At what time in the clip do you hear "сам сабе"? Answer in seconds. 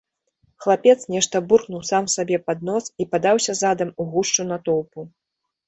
1.91-2.41